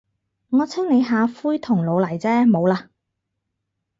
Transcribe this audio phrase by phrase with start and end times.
[0.49, 2.87] 我清理下灰同老泥啫，冇喇。